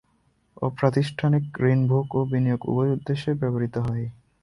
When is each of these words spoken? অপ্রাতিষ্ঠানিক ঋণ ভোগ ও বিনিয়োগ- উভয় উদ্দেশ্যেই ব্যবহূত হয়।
অপ্রাতিষ্ঠানিক 0.61 1.43
ঋণ 1.63 1.79
ভোগ 1.87 2.05
ও 2.15 2.21
বিনিয়োগ- 2.25 2.67
উভয় 2.69 2.91
উদ্দেশ্যেই 2.91 3.39
ব্যবহূত 3.41 3.75
হয়। 3.79 4.05